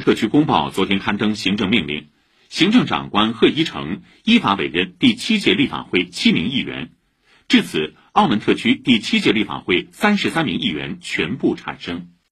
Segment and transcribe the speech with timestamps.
[0.00, 2.08] 特区公报昨天刊登行政命令，
[2.48, 6.90] 行政长官贺一诚依法委任第七届立法会七名议员，
[7.48, 12.08] 至此，澳门特区第七届立法会三十三名议员全部产生。